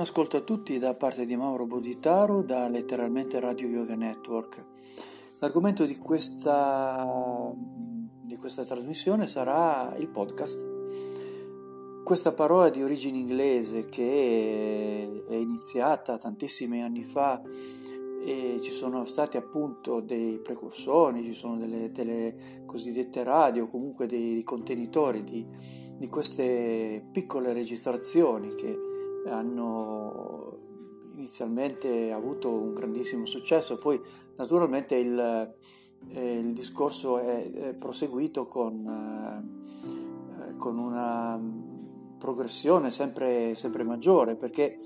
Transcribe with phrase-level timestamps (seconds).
[0.00, 4.64] Buon ascolto a tutti da parte di Mauro Boditaro da letteralmente Radio Yoga Network.
[5.40, 7.52] L'argomento di questa,
[8.22, 12.02] di questa trasmissione sarà il podcast.
[12.02, 17.42] Questa parola di origine inglese che è iniziata tantissimi anni fa
[18.24, 24.42] e ci sono stati appunto dei precursori, ci sono delle, delle cosiddette radio, comunque dei
[24.44, 25.46] contenitori di,
[25.98, 28.88] di queste piccole registrazioni che
[29.26, 30.58] hanno
[31.16, 34.00] inizialmente avuto un grandissimo successo, poi
[34.36, 35.54] naturalmente il,
[36.08, 41.38] eh, il discorso è, è, proseguito con, eh, con una
[42.18, 44.78] progressione sempre, sempre, maggiore, perché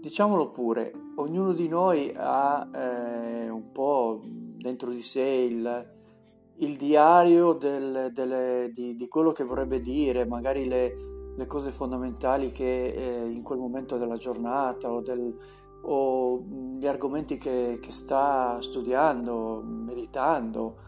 [0.00, 5.92] diciamolo pure, ognuno di noi ha eh, un po' dentro di sé il,
[6.56, 12.50] il diario del, delle, di, di quello che vorrebbe dire, magari le, le cose fondamentali
[12.50, 15.36] che eh, in quel momento della giornata o, del,
[15.82, 16.42] o
[16.74, 20.78] gli argomenti che, che, sta studiando, meditando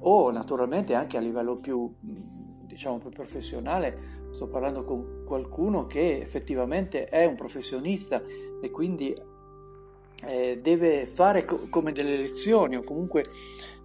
[0.00, 4.18] o naturalmente anche a livello più, diciamo, più professionale.
[4.30, 8.22] Sto parlando con qualcuno che effettivamente è un professionista
[8.60, 9.14] e quindi
[10.22, 13.24] eh, deve fare co- come delle lezioni o comunque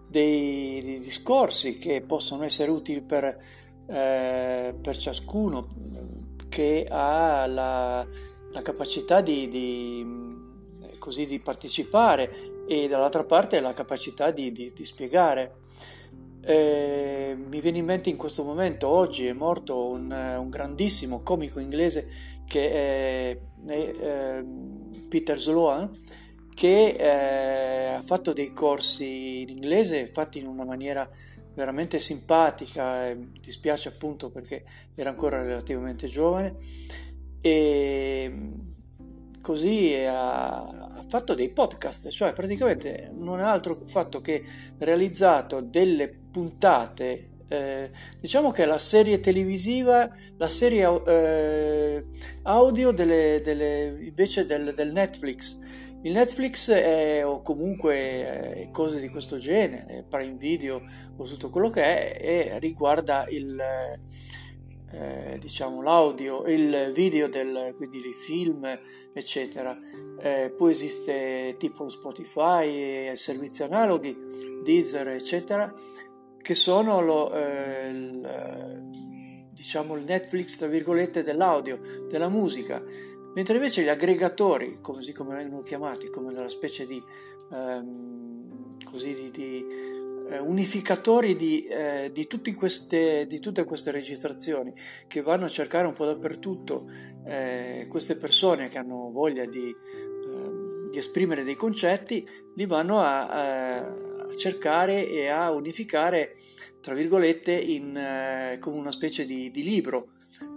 [0.07, 3.37] dei, dei discorsi che possono essere utili per
[3.87, 5.67] eh, per ciascuno
[6.49, 8.07] che ha la,
[8.51, 10.05] la capacità di, di,
[10.99, 15.63] così, di, partecipare e dall'altra parte la capacità di, di spiegare.
[16.41, 21.59] Eh, mi viene in mente in questo momento, oggi è morto un, un grandissimo comico
[21.59, 22.07] inglese
[22.47, 24.45] che è, è, è
[25.09, 25.99] Peter Sloan,
[26.53, 31.07] che eh, ha fatto dei corsi in inglese fatti in una maniera
[31.55, 36.55] veramente simpatica, e mi dispiace appunto perché era ancora relativamente giovane.
[37.41, 38.49] E
[39.41, 44.43] così ha, ha fatto dei podcast, cioè praticamente non ha altro fatto che
[44.77, 52.05] realizzato delle puntate eh, diciamo che la serie televisiva, la serie eh,
[52.43, 55.57] audio delle, delle, invece del, del Netflix
[56.05, 60.83] il Netflix è, o comunque eh, cose di questo genere, Prime Video
[61.17, 63.59] o tutto quello che è, riguarda il,
[64.91, 68.67] eh, diciamo, l'audio, il video, del, quindi i film,
[69.13, 69.75] eccetera.
[70.19, 74.15] Eh, poi esiste tipo Spotify, servizi analoghi,
[74.63, 75.73] Deezer, eccetera,
[76.39, 82.83] che sono lo, eh, il, diciamo, il Netflix, tra virgolette, dell'audio, della musica
[83.35, 87.01] mentre invece gli aggregatori, così come vengono chiamati, come una specie di,
[87.51, 89.65] ehm, così di, di
[90.29, 94.73] eh, unificatori di, eh, di, queste, di, tutte queste registrazioni
[95.07, 96.89] che vanno a cercare un po' dappertutto
[97.25, 99.75] eh, queste persone che hanno voglia di,
[100.27, 102.25] ehm, esprimere dei concetti,
[102.55, 106.35] li vanno a, a cercare e a unificare,
[106.79, 110.13] tra virgolette, in, eh, come una specie di, libro,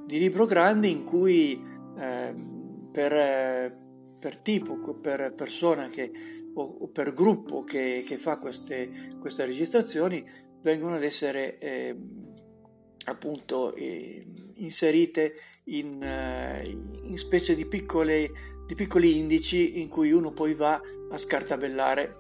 [0.07, 1.61] di libro grande in cui
[1.99, 2.58] ehm,
[2.99, 3.73] per, eh,
[4.19, 6.11] per tipo, per persona che,
[6.55, 10.29] o, o per gruppo che, che fa queste, queste, registrazioni
[10.63, 11.97] vengono ad essere eh,
[13.05, 14.27] appunto eh,
[14.57, 15.35] inserite
[15.67, 18.33] in, eh, in specie di, piccole,
[18.67, 22.17] di piccoli indici in cui uno poi va a scartabellare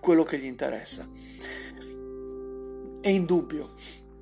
[0.00, 1.06] quello che gli interessa.
[2.98, 3.74] È indubbio,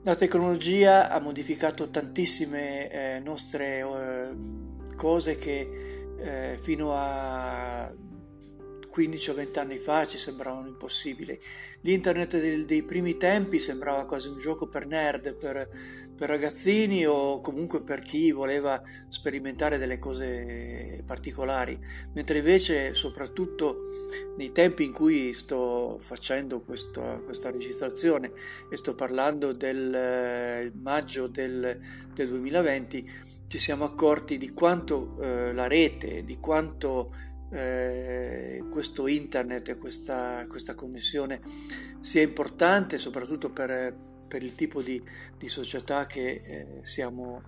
[0.02, 5.91] la tecnologia ha modificato tantissime eh, nostre eh, cose che
[6.22, 7.92] eh, fino a
[8.92, 11.40] 15 o 20 anni fa ci sembravano impossibili.
[11.80, 15.68] L'internet dei, dei primi tempi sembrava quasi un gioco per nerd, per,
[16.14, 21.78] per, ragazzini o comunque per chi voleva sperimentare delle cose particolari,
[22.12, 23.88] mentre invece soprattutto
[24.36, 28.30] nei tempi in cui sto facendo questo, questa registrazione
[28.70, 31.80] e sto parlando del eh, maggio del,
[32.12, 33.10] del 2020,
[33.52, 37.14] ci siamo accorti di quanto eh, la rete, di quanto
[37.50, 41.42] eh, questo internet e questa, questa, connessione
[42.00, 43.94] sia importante soprattutto per,
[44.26, 45.04] per il tipo di,
[45.36, 47.42] di società che eh, siamo,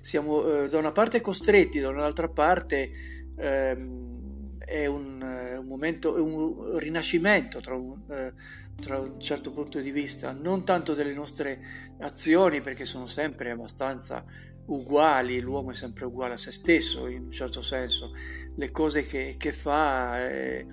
[0.00, 2.90] siamo eh, da una parte costretti, da un'altra parte
[3.36, 5.22] ehm, è un,
[5.56, 8.32] un, momento, un rinascimento tra un, eh,
[8.80, 14.24] tra un certo punto di vista, non tanto delle nostre azioni perché sono sempre abbastanza
[14.66, 18.12] uguali, l'uomo è sempre uguale a se stesso in un certo senso,
[18.56, 20.66] le cose che, che fa eh,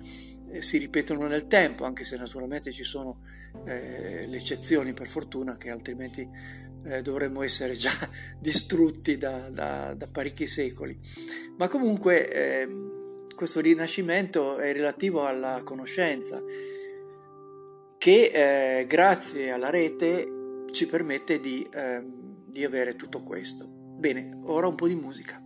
[0.50, 3.20] eh, si ripetono nel tempo, anche se naturalmente ci sono
[3.64, 6.28] eh, le eccezioni per fortuna che altrimenti
[6.84, 7.92] eh, dovremmo essere già
[8.38, 10.98] distrutti da, da, da parecchi secoli.
[11.56, 16.42] Ma comunque ehm, questo rinascimento è relativo alla conoscenza
[17.98, 23.66] che eh, grazie alla rete ci permette di, ehm, di avere tutto questo.
[23.66, 25.42] Bene, ora un po' di musica.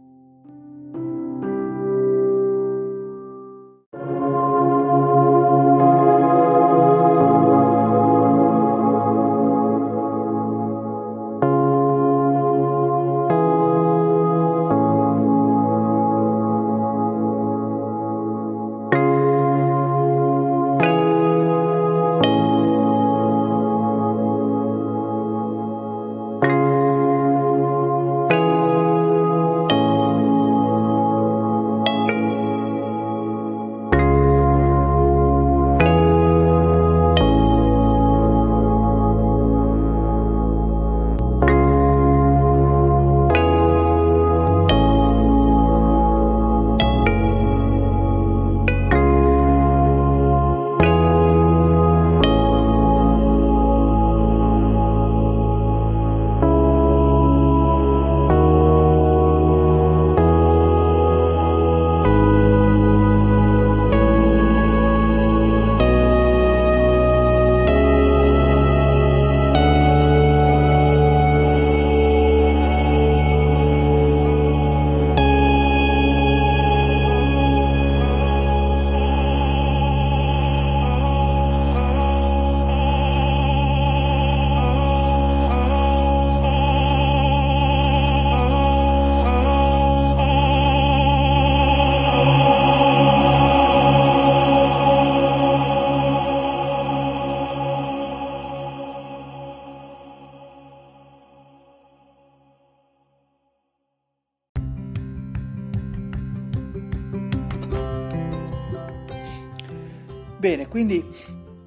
[110.73, 111.07] Quindi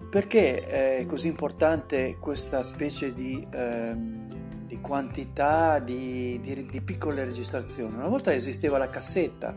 [0.09, 7.93] perché è così importante questa specie di, ehm, di quantità di, di, di, piccole registrazioni?
[7.93, 9.55] Una volta esisteva la cassetta,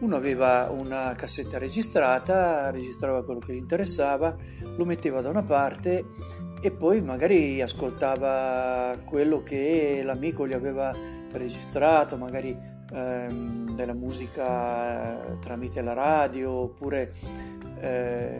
[0.00, 4.34] uno aveva una cassetta registrata, registrava quello che gli interessava,
[4.76, 6.06] lo metteva da una parte
[6.60, 10.92] e poi magari ascoltava quello che l'amico gli aveva
[11.30, 12.58] registrato, magari
[12.92, 17.12] ehm, della musica eh, tramite la radio oppure
[17.80, 18.38] eh,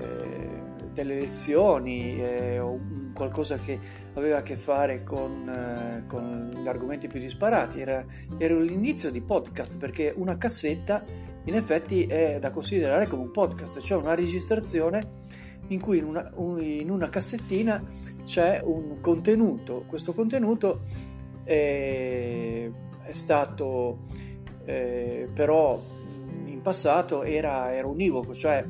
[0.92, 2.78] delle lezioni eh, o
[3.12, 3.78] qualcosa che
[4.14, 7.80] aveva a che fare con, eh, con gli argomenti più disparati.
[7.80, 8.04] Era,
[8.38, 11.04] era l'inizio di podcast perché una cassetta
[11.44, 16.30] in effetti è da considerare come un podcast, cioè una registrazione in cui in una,
[16.58, 17.82] in una cassettina
[18.24, 19.84] c'è un contenuto.
[19.86, 20.80] Questo contenuto
[21.44, 22.70] è,
[23.02, 24.00] è stato
[24.64, 25.80] eh, però
[26.46, 28.64] in passato era, era univoco, cioè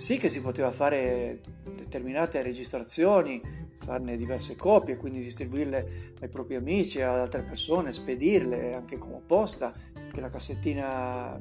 [0.00, 1.42] sì che si poteva fare
[1.76, 3.38] determinate registrazioni,
[3.76, 9.74] farne diverse copie, quindi distribuirle ai propri amici, ad altre persone, spedirle anche come posta,
[10.10, 11.38] che la cassettina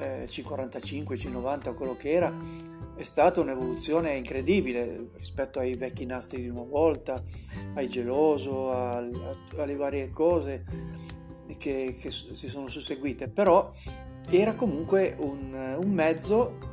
[0.00, 2.36] eh, C45, C90 o quello che era,
[2.96, 7.22] è stata un'evoluzione incredibile rispetto ai vecchi nastri di una volta,
[7.74, 10.64] ai geloso, al, alle varie cose
[11.56, 13.70] che, che, si sono susseguite, però
[14.28, 16.72] era comunque un, un mezzo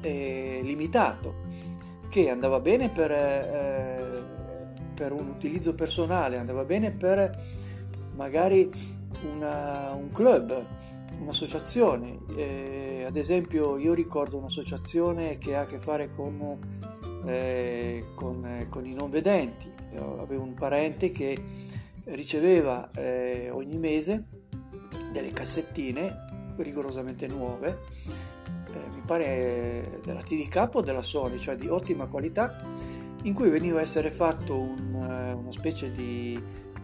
[0.00, 1.76] eh, limitato
[2.08, 4.24] che andava bene per, eh,
[4.94, 7.38] per, un utilizzo personale, andava bene per
[8.14, 8.70] magari
[9.30, 10.66] una, un club,
[11.20, 12.18] un'associazione.
[12.36, 16.58] Eh, ad esempio io ricordo un'associazione che ha a che fare con,
[17.26, 19.70] eh, con, con i non vedenti.
[19.94, 21.42] Io avevo un parente che
[22.04, 24.24] riceveva eh, ogni mese
[25.12, 26.26] delle cassettine
[26.56, 27.78] rigorosamente nuove
[28.37, 28.37] eh,
[28.92, 32.60] mi pare della TDK o della Sony, cioè di ottima qualità,
[33.22, 36.40] in cui veniva a essere fatto un, eh, una specie di,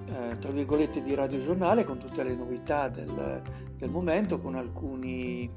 [0.06, 3.42] eh, tra virgolette, di radiogiornale con tutte le novità del,
[3.76, 5.50] del momento, con alcuni,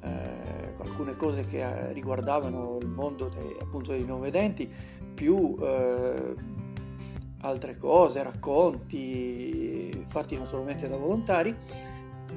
[0.00, 4.70] eh, alcune cose che eh, riguardavano il mondo dei, appunto dei non vedenti,
[5.14, 6.34] più eh,
[7.40, 11.54] altre cose, racconti fatti naturalmente da volontari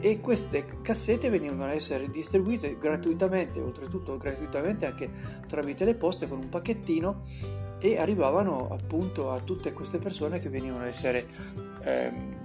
[0.02, 5.10] e queste cassette venivano a essere distribuite gratuitamente, oltretutto gratuitamente anche
[5.46, 7.24] tramite le poste con un pacchettino
[7.80, 11.26] e arrivavano appunto a tutte queste persone che venivano a essere
[11.84, 12.38] ehm,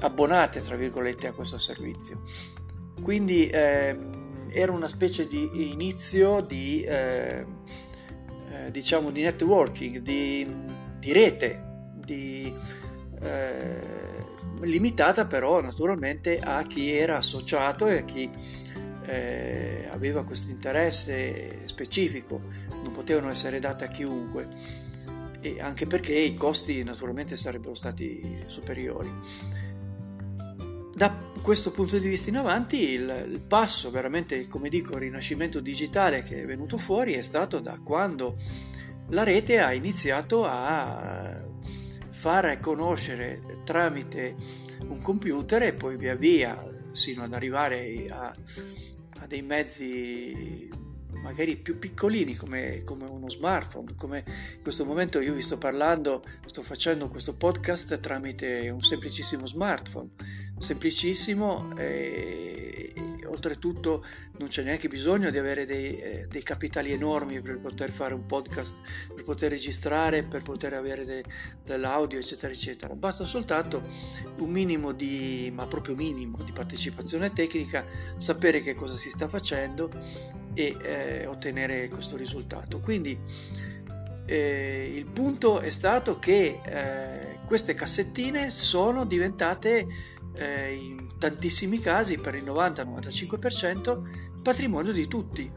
[0.00, 2.22] abbonate tra virgolette a questo servizio.
[3.02, 7.44] Quindi ehm, era una specie di inizio di, eh,
[8.50, 10.46] eh, diciamo, di networking, di,
[10.98, 12.52] di rete, di,
[13.20, 13.93] eh,
[14.64, 18.30] limitata però naturalmente a chi era associato e a chi
[19.06, 22.40] eh, aveva questo interesse specifico,
[22.82, 24.48] non potevano essere date a chiunque,
[25.40, 29.10] e anche perché i costi naturalmente sarebbero stati superiori.
[30.94, 35.60] Da questo punto di vista in avanti il, il passo veramente, come dico, il rinascimento
[35.60, 38.38] digitale che è venuto fuori è stato da quando
[39.08, 41.33] la rete ha iniziato a
[42.24, 44.34] far conoscere tramite
[44.88, 46.58] un computer e poi via via
[46.92, 48.34] sino ad arrivare a,
[49.20, 50.70] a dei mezzi
[51.22, 54.24] magari più piccolini come, come, uno smartphone, come
[54.56, 60.08] in questo momento io vi sto parlando, sto facendo questo podcast tramite un semplicissimo smartphone,
[60.58, 62.73] semplicissimo e, e
[63.34, 64.04] oltretutto
[64.38, 68.26] non c'è neanche bisogno di avere dei, eh, dei, capitali enormi per poter fare un
[68.26, 68.76] podcast,
[69.14, 71.24] per poter registrare, per poter avere de,
[71.64, 72.94] dell'audio, eccetera, eccetera.
[72.94, 73.82] Basta soltanto
[74.38, 77.84] un minimo di, ma proprio minimo, di partecipazione tecnica,
[78.16, 79.90] sapere che cosa si sta facendo
[80.54, 82.80] e eh, ottenere questo risultato.
[82.80, 83.18] Quindi
[84.26, 89.86] eh, il punto è stato che eh, queste cassettine sono diventate
[90.34, 95.50] eh, in tantissimi casi, per il 90-95%, patrimonio di tutti.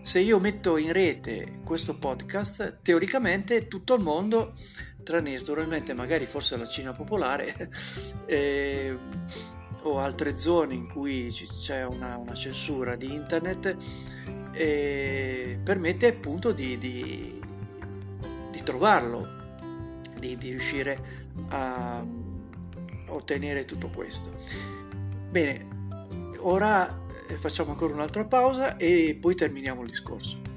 [0.00, 4.54] Se io metto in rete questo podcast, teoricamente tutto il mondo,
[5.02, 7.70] tranne naturalmente magari forse la Cina popolare
[8.26, 8.96] eh,
[9.82, 11.28] o altre zone in cui
[11.60, 13.76] c'è una, una censura di internet,
[14.52, 17.40] eh, permette appunto di, di,
[18.50, 19.26] di trovarlo,
[20.18, 22.04] di, di riuscire a
[23.08, 24.30] ottenere tutto questo.
[25.30, 25.66] Bene,
[26.38, 30.47] ora facciamo ancora un'altra pausa e poi terminiamo il discorso.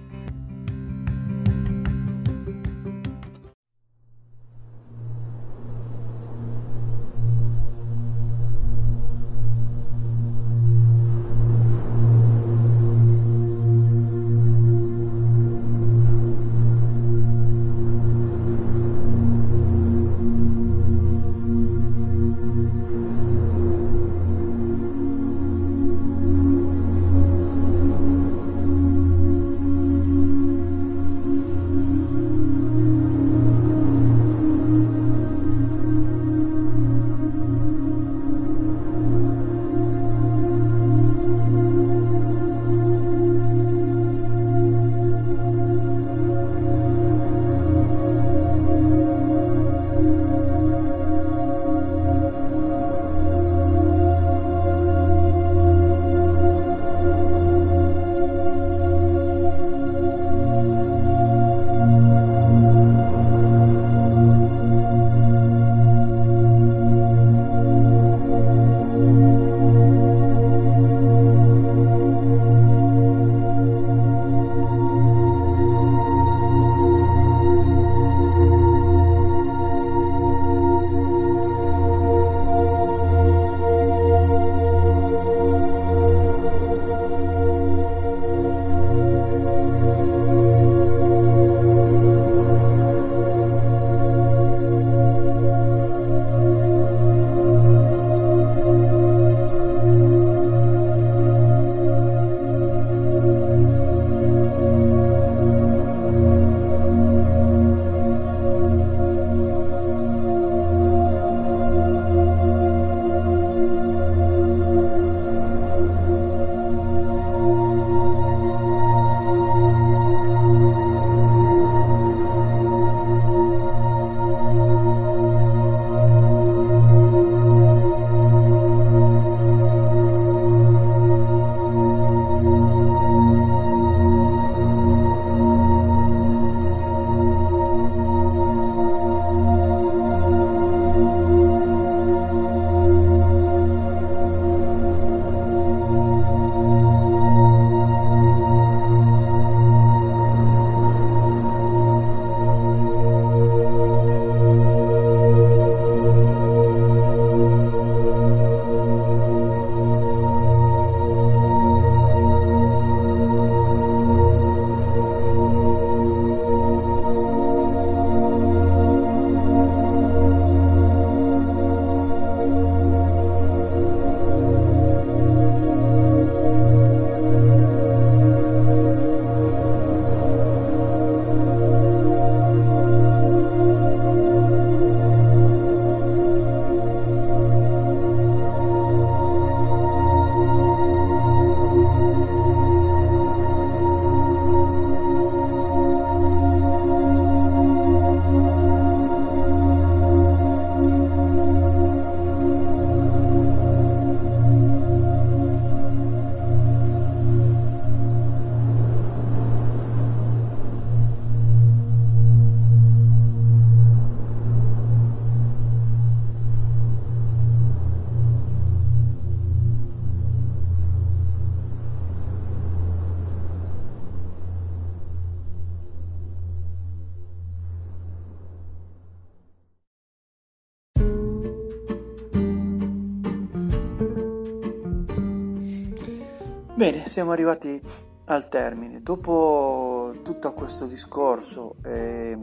[236.81, 237.79] Bene, siamo arrivati
[238.25, 239.03] al termine.
[239.03, 242.35] Dopo tutto questo discorso eh,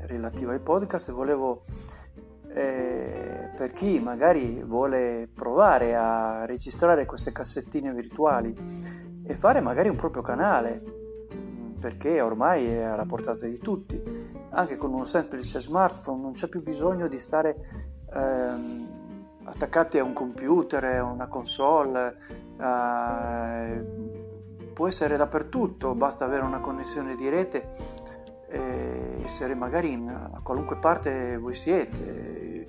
[0.00, 1.62] relativo ai podcast, volevo,
[2.52, 8.54] eh, per chi magari vuole provare a registrare queste cassettine virtuali
[9.24, 10.82] e fare magari un proprio canale,
[11.80, 13.98] perché ormai è alla portata di tutti,
[14.50, 17.56] anche con un semplice smartphone non c'è più bisogno di stare
[18.12, 23.84] ehm, attaccati a un computer, a una console, eh,
[24.72, 27.68] può essere dappertutto, basta avere una connessione di rete
[28.48, 32.68] e essere magari in, a qualunque parte voi siete,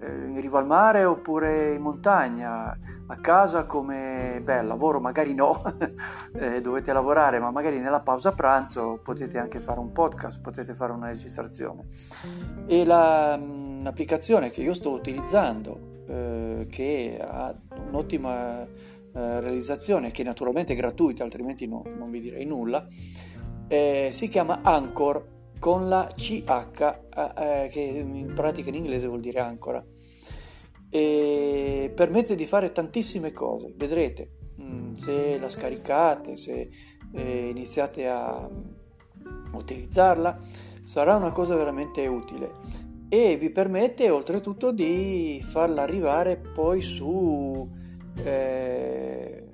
[0.00, 5.62] eh, in riva al mare oppure in montagna, a casa come beh, lavoro magari no,
[6.34, 10.92] eh, dovete lavorare, ma magari nella pausa pranzo potete anche fare un podcast, potete fare
[10.92, 11.88] una registrazione.
[12.66, 17.54] E la, l'applicazione che io sto utilizzando eh, che ha
[17.88, 18.66] un'ottima
[19.14, 22.86] eh, realizzazione, che naturalmente è gratuita, altrimenti no, non vi direi nulla,
[23.68, 26.98] eh, si chiama Anchor con la CH,
[27.36, 29.84] eh, che in pratica in inglese vuol dire ancora.
[30.90, 36.70] E permette di fare tantissime cose, vedrete, mm, se la scaricate, se
[37.12, 40.38] eh, iniziate a mm, utilizzarla,
[40.84, 47.68] sarà una cosa veramente utile e vi permette oltretutto di farla arrivare poi su
[48.24, 49.44] eh,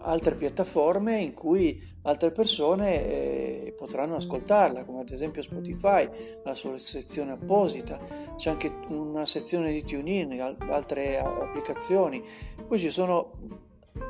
[0.00, 6.08] altre piattaforme in cui altre persone eh, potranno ascoltarla, come ad esempio Spotify,
[6.44, 7.98] la sua sezione apposita,
[8.36, 12.22] c'è anche una sezione di TuneIn, altre applicazioni.
[12.66, 13.32] Poi ci sono,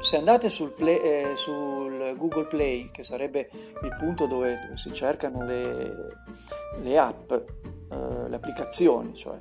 [0.01, 3.49] se andate sul, play, eh, sul Google Play, che sarebbe
[3.83, 5.95] il punto dove, dove si cercano le,
[6.81, 9.41] le app, eh, le applicazioni, cioè.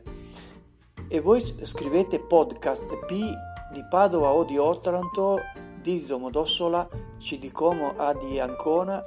[1.10, 5.38] E voi scrivete podcast P di Padova o di Otranto,
[5.82, 9.04] D di Domodossola, C di Como, A di Ancona,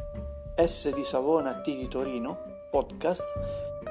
[0.55, 2.39] S di Savona, T di Torino,
[2.71, 3.25] podcast.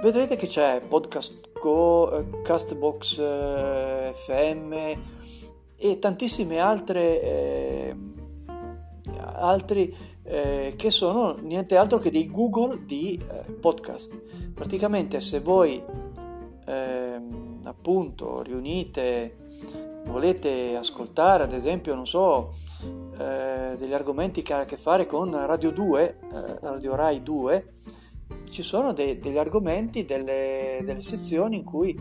[0.02, 4.74] Vedrete che c'è Podcast Go, eh, Castbox eh, FM
[5.76, 7.96] e tantissime altre eh,
[9.36, 14.54] altri eh, che sono niente altro che dei Google di eh, podcast.
[14.54, 15.84] Praticamente se voi
[16.66, 17.22] eh,
[17.64, 19.49] appunto riunite,
[20.06, 22.52] volete ascoltare ad esempio, non so,
[23.18, 27.68] eh, degli argomenti che ha a che fare con Radio 2, eh, Radio Rai 2,
[28.50, 31.98] ci sono de- degli argomenti, delle, delle, sezioni in cui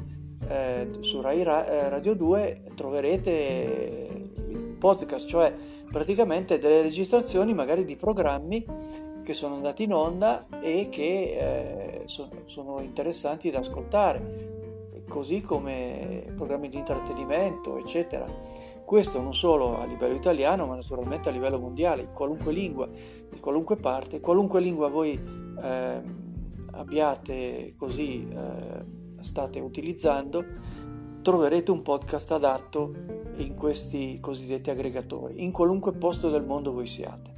[0.48, 4.28] eh, su Rai Ra- Radio 2 troverete
[4.78, 5.52] podcast, cioè
[5.90, 8.64] praticamente delle registrazioni magari di programmi
[9.24, 14.57] che sono andati in onda e che eh, so, sono interessanti da ascoltare,
[15.08, 18.26] così come programmi di intrattenimento, eccetera.
[18.84, 23.38] Questo non solo a livello italiano, ma naturalmente a livello mondiale, in qualunque lingua, di
[23.40, 25.20] qualunque parte, qualunque lingua voi
[25.60, 26.02] eh,
[26.72, 28.84] abbiate così eh,
[29.20, 30.44] state utilizzando,
[31.22, 32.92] troverete un podcast adatto
[33.36, 37.36] in questi cosiddetti aggregatori, in qualunque posto del mondo voi siate.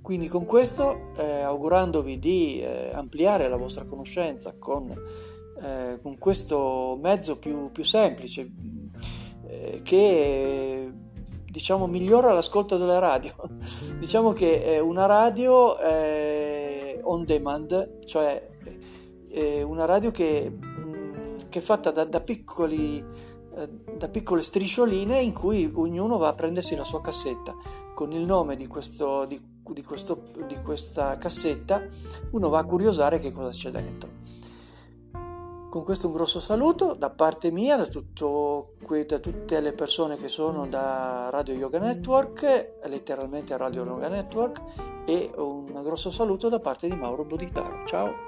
[0.00, 4.94] Quindi con questo, eh, augurandovi di eh, ampliare la vostra conoscenza con,
[5.60, 8.50] eh, con questo mezzo più, più semplice,
[9.46, 10.92] eh, che
[11.50, 13.34] diciamo migliora l'ascolto della radio.
[13.98, 18.46] diciamo che è una radio eh, on demand, cioè
[19.62, 23.04] una radio che, mm, che è fatta da, da piccoli
[23.58, 27.56] eh, da piccole striscioline in cui ognuno va a prendersi la sua cassetta
[27.92, 29.40] con il nome di, questo, di,
[29.70, 31.82] di, questo, di questa cassetta
[32.30, 34.08] uno va a curiosare che cosa c'è dentro
[35.68, 38.74] con questo un grosso saluto da parte mia, da, tutto,
[39.06, 44.62] da, tutte le persone che sono da Radio Yoga Network, letteralmente Radio Yoga Network,
[45.04, 47.86] e un grosso saluto da parte di Mauro Boditaro.
[47.86, 48.27] Ciao!